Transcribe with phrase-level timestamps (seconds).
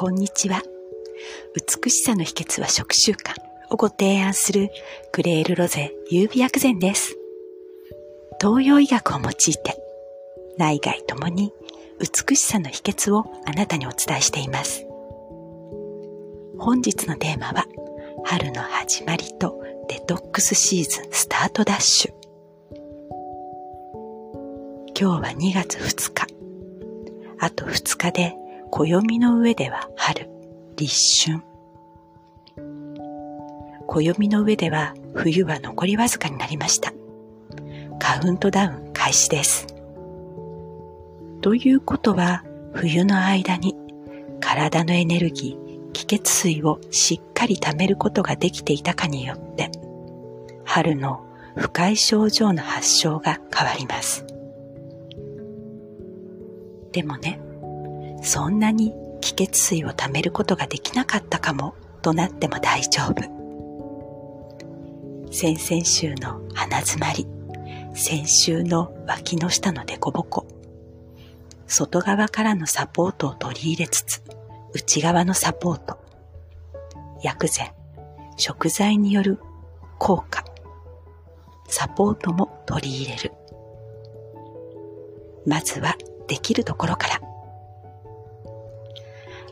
[0.00, 0.62] こんにちは。
[1.54, 3.34] 美しさの秘訣は食習慣
[3.68, 4.70] をご提案する
[5.12, 7.18] クレールロゼ優美薬膳です。
[8.40, 9.76] 東洋医学を用いて
[10.56, 11.52] 内外ともに
[11.98, 14.86] 美しさの秘訣をあなたにお伝えしています。
[16.58, 17.66] 本日のテーマは
[18.24, 22.12] 春の始まりとデトックスシーズンスタートダッシュ。
[24.98, 26.26] 今日は2月2日。
[27.38, 28.34] あと2日で
[28.70, 30.30] 暦の上では春、
[30.76, 31.42] 立春。
[33.86, 36.92] 暦の上では冬は残りわずかになりました。
[37.98, 39.66] カウントダウン開始です。
[41.42, 43.76] ということは冬の間に
[44.40, 49.70] 体のエネルギー、気血水をしっかり貯めることができていたかによって
[50.64, 51.26] 春の
[51.56, 54.24] 不快症状の発症が変わります。
[56.92, 57.40] でもね、
[58.22, 63.40] そんなに気血水を貯めることができなかったかもとなっても大丈夫。
[65.32, 67.26] 先々週の鼻詰まり、
[67.94, 70.46] 先週の脇の下の凸凹、
[71.66, 74.22] 外側からのサポートを取り入れつつ、
[74.72, 75.98] 内側のサポート、
[77.22, 77.72] 薬膳、
[78.36, 79.38] 食材による
[79.98, 80.44] 効果、
[81.68, 83.32] サポートも取り入れる。
[85.46, 85.96] まずは
[86.26, 87.29] できるところから。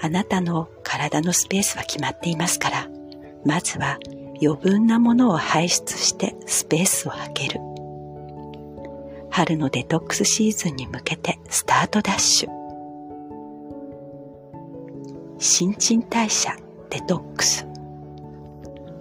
[0.00, 2.88] あなたの体のスペースは決まっていますから、
[3.44, 3.98] まずは
[4.42, 7.60] 余分なものを排出してスペースを空ける。
[9.30, 12.50] 春のデトックスシーズンに向けてスタートダッシュ。
[15.38, 16.56] 新陳代謝
[16.90, 17.66] デトックス。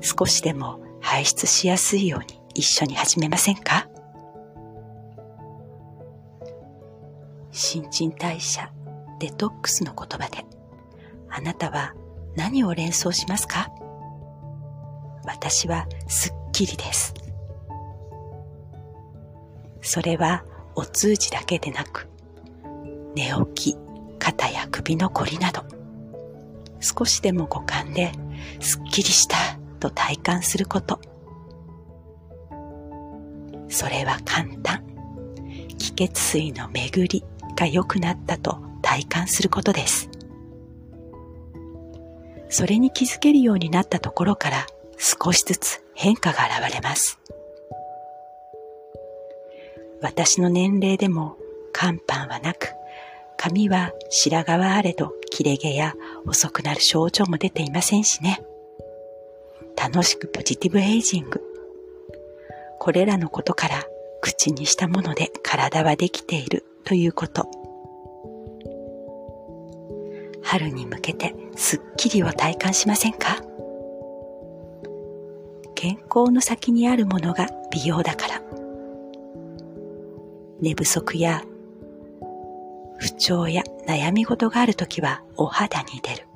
[0.00, 3.88] 少しでも排出しやすいように一緒に始めませんか？
[7.50, 8.70] 新陳代謝
[9.20, 10.44] デトックスの言葉で
[11.36, 11.94] あなたは
[12.36, 13.68] 何を連想しますか？
[15.24, 17.12] 私はすっきりです。
[19.82, 20.44] それは
[20.76, 22.08] お通じだけでなく、
[23.16, 23.76] 寝起き、
[24.20, 25.64] 肩や首のこりなど、
[26.80, 28.12] 少しでも五感で
[28.60, 29.36] すっきりした
[29.80, 31.00] と体感すること。
[33.68, 34.84] それは簡単。
[35.78, 37.24] 気血水の巡り
[37.56, 40.08] が良くなったと体感することです。
[42.54, 47.18] それに気づけるようになったところから少しずつ変化が現れます。
[50.00, 51.36] 私の年齢でも
[51.72, 52.68] 肝斑はなく、
[53.36, 55.94] 髪は白髪はあれど切れ毛や
[56.26, 58.40] 遅くなる症状も出ていませんしね。
[59.76, 61.42] 楽しくポジティブエイジング。
[62.78, 63.82] これらのことから
[64.20, 67.48] 口にしたもので体はできているということ。
[70.44, 73.40] 春に向けてスッキリを体感しませんか？
[75.74, 78.42] 健康の先にあるものが美容だから。
[80.60, 81.42] 寝不足や
[82.98, 86.26] 不調や悩み事があるときはお肌に出る。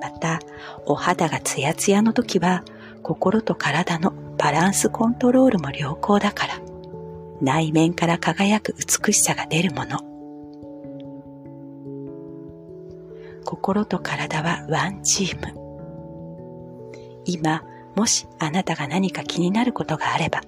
[0.00, 0.40] また、
[0.86, 2.64] お肌がツヤツヤのときは
[3.02, 6.60] 心と体のバランスコントロールも良好だから、
[7.40, 10.11] 内面から輝く美しさが出るもの。
[13.52, 15.52] 心と体はワンチーム。
[17.26, 17.62] 今、
[17.94, 20.40] もしあなたが何か気になることがあれば、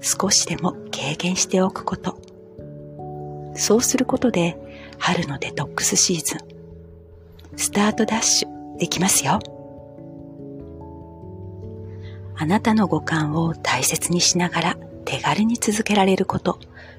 [0.00, 2.18] 少しでも軽減しておくこと。
[3.54, 4.56] そうすることで、
[4.98, 9.38] 春のデトックスシーズン、スタートダッシュできますよ。
[12.34, 16.58] あなたの五感を大切にしながら手軽に続けられること、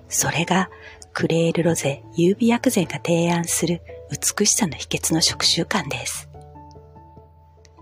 [0.10, 0.70] それが
[1.12, 3.82] クレールロゼ優美薬膳が提案する
[4.12, 6.30] 美しさの秘訣の食習慣です。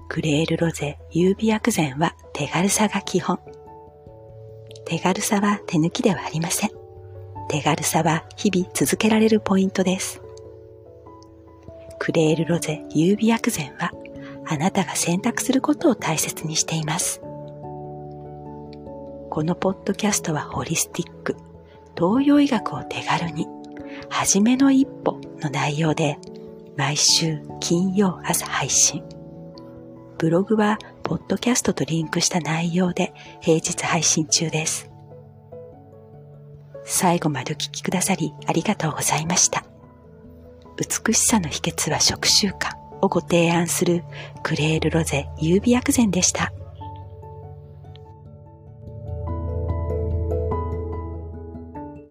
[0.09, 3.39] クレールロゼ優美薬膳は手軽さが基本。
[4.85, 6.71] 手軽さは手抜きではありません。
[7.49, 10.21] 手軽さは日々続けられるポイントです。
[11.99, 13.91] クレールロゼ優美薬膳は
[14.45, 17.21] あなたが選択することを大切にしています。
[19.29, 21.37] このポッドキャストはホリスティック、
[21.97, 23.47] 東洋医学を手軽に、
[24.09, 26.17] はじめの一歩の内容で、
[26.77, 29.03] 毎週金曜朝配信。
[30.17, 34.89] ブログは、ポッドキャストとリンクした内容で平日配信中です。
[36.85, 39.65] 最後までお聞きくださりありがとうございました。
[40.77, 44.03] 美しさの秘訣は食習慣をご提案する
[44.41, 46.53] クレールロゼ優美薬膳でした。